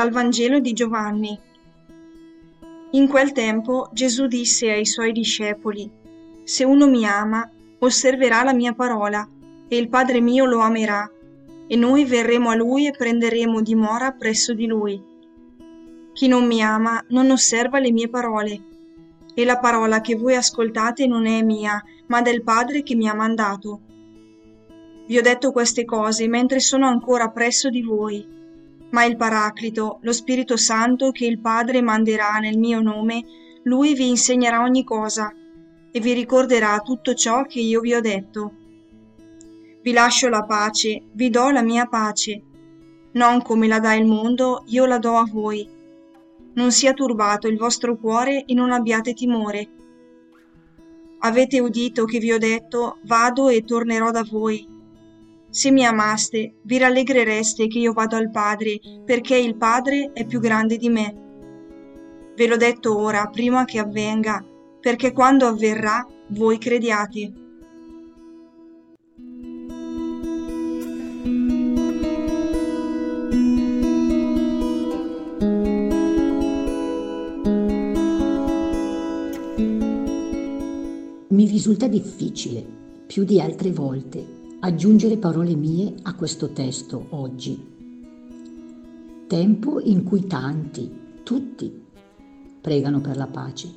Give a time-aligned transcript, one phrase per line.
[0.00, 1.38] Dal Vangelo di Giovanni.
[2.92, 5.90] In quel tempo Gesù disse ai suoi discepoli,
[6.42, 7.46] Se uno mi ama,
[7.80, 9.28] osserverà la mia parola,
[9.68, 11.06] e il Padre mio lo amerà,
[11.66, 14.98] e noi verremo a lui e prenderemo dimora presso di lui.
[16.14, 18.62] Chi non mi ama non osserva le mie parole,
[19.34, 23.12] e la parola che voi ascoltate non è mia, ma del Padre che mi ha
[23.12, 23.80] mandato.
[25.06, 28.38] Vi ho detto queste cose mentre sono ancora presso di voi,
[28.90, 33.24] ma il Paraclito, lo Spirito Santo che il Padre manderà nel mio nome,
[33.64, 35.32] lui vi insegnerà ogni cosa
[35.92, 38.54] e vi ricorderà tutto ciò che io vi ho detto.
[39.82, 42.42] Vi lascio la pace, vi do la mia pace.
[43.12, 45.68] Non come la dà il mondo, io la do a voi.
[46.54, 49.68] Non sia turbato il vostro cuore e non abbiate timore.
[51.20, 54.79] Avete udito che vi ho detto, vado e tornerò da voi.
[55.52, 60.38] Se mi amaste, vi rallegrereste che io vado al Padre, perché il Padre è più
[60.38, 62.32] grande di me.
[62.36, 64.44] Ve l'ho detto ora, prima che avvenga,
[64.80, 67.32] perché quando avverrà voi crediate.
[81.26, 82.64] Mi risulta difficile,
[83.06, 87.68] più di altre volte, aggiungere parole mie a questo testo oggi.
[89.26, 90.90] Tempo in cui tanti,
[91.22, 91.82] tutti,
[92.60, 93.72] pregano per la pace.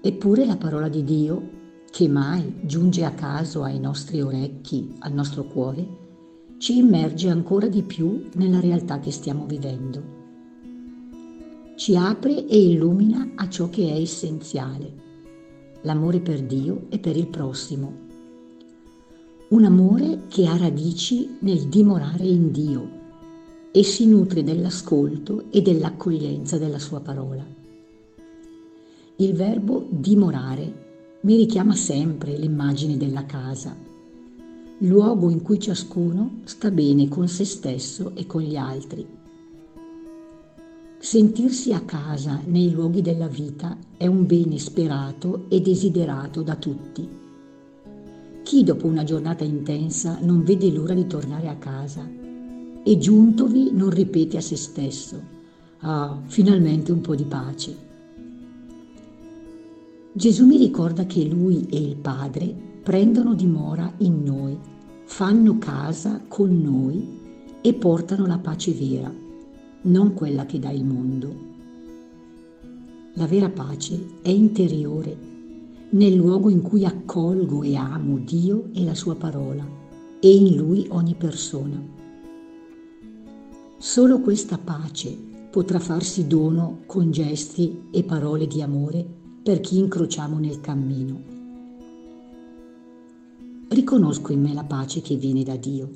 [0.00, 1.56] Eppure la parola di Dio,
[1.90, 6.06] che mai giunge a caso ai nostri orecchi, al nostro cuore,
[6.58, 10.16] ci immerge ancora di più nella realtà che stiamo vivendo.
[11.74, 14.92] Ci apre e illumina a ciò che è essenziale,
[15.82, 18.06] l'amore per Dio e per il prossimo
[19.50, 22.96] un amore che ha radici nel dimorare in Dio
[23.72, 27.46] e si nutre dell'ascolto e dell'accoglienza della sua parola.
[29.16, 30.86] Il verbo dimorare
[31.22, 33.74] mi richiama sempre l'immagine della casa,
[34.80, 39.06] luogo in cui ciascuno sta bene con se stesso e con gli altri.
[40.98, 47.26] Sentirsi a casa nei luoghi della vita è un bene sperato e desiderato da tutti
[48.48, 52.08] chi dopo una giornata intensa non vede l'ora di tornare a casa
[52.82, 55.20] e giuntovi non ripete a se stesso,
[55.80, 57.76] ah, finalmente un po' di pace.
[60.14, 62.46] Gesù mi ricorda che Lui e il Padre
[62.82, 64.58] prendono dimora in noi,
[65.04, 69.12] fanno casa con noi e portano la pace vera,
[69.82, 71.36] non quella che dà il mondo.
[73.12, 75.27] La vera pace è interiore
[75.90, 79.66] nel luogo in cui accolgo e amo Dio e la sua parola
[80.20, 81.82] e in Lui ogni persona.
[83.78, 85.16] Solo questa pace
[85.50, 89.06] potrà farsi dono con gesti e parole di amore
[89.42, 91.36] per chi incrociamo nel cammino.
[93.68, 95.90] Riconosco in me la pace che viene da Dio.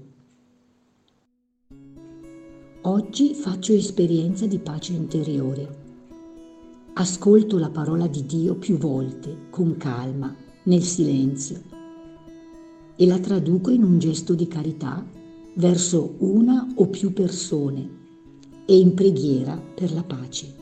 [2.83, 5.82] Oggi faccio esperienza di pace interiore
[6.95, 11.63] Ascolto la parola di Dio più volte, con calma, nel silenzio,
[12.95, 15.03] e la traduco in un gesto di carità
[15.55, 17.89] verso una o più persone
[18.67, 20.62] e in preghiera per la pace.